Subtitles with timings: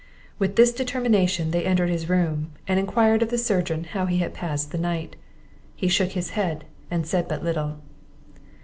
[0.39, 4.33] With this determination they entered his room, and enquired of the surgeon how he had
[4.33, 5.15] passed the night.
[5.75, 7.77] He shook his head, and said but little.